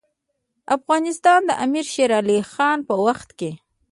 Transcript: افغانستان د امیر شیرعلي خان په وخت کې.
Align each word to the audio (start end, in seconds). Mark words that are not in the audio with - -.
افغانستان 0.77 1.39
د 1.45 1.51
امیر 1.65 1.85
شیرعلي 1.93 2.39
خان 2.51 2.79
په 2.89 2.95
وخت 3.05 3.29
کې. 3.39 3.51